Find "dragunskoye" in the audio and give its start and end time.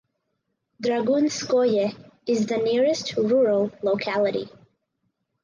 0.81-1.93